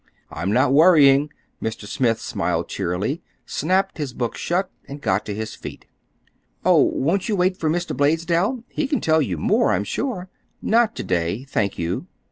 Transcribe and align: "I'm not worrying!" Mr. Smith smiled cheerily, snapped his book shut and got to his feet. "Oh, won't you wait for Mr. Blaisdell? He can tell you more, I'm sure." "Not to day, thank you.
"I'm 0.31 0.51
not 0.51 0.73
worrying!" 0.73 1.29
Mr. 1.61 1.85
Smith 1.85 2.19
smiled 2.19 2.67
cheerily, 2.67 3.21
snapped 3.45 3.99
his 3.99 4.13
book 4.15 4.35
shut 4.35 4.71
and 4.87 4.99
got 4.99 5.27
to 5.27 5.35
his 5.35 5.53
feet. 5.53 5.85
"Oh, 6.65 6.81
won't 6.81 7.29
you 7.29 7.35
wait 7.35 7.55
for 7.55 7.69
Mr. 7.69 7.95
Blaisdell? 7.95 8.63
He 8.69 8.87
can 8.87 8.99
tell 8.99 9.21
you 9.21 9.37
more, 9.37 9.71
I'm 9.73 9.83
sure." 9.83 10.27
"Not 10.59 10.95
to 10.95 11.03
day, 11.03 11.43
thank 11.43 11.77
you. 11.77 12.07